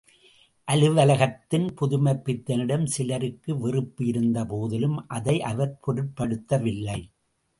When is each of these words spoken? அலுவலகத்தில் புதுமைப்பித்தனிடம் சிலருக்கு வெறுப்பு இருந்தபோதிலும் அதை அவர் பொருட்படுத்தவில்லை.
அலுவலகத்தில் 0.67 1.67
புதுமைப்பித்தனிடம் 1.81 2.85
சிலருக்கு 2.85 3.59
வெறுப்பு 3.59 4.05
இருந்தபோதிலும் 4.05 4.97
அதை 5.07 5.41
அவர் 5.41 5.79
பொருட்படுத்தவில்லை. 5.87 6.99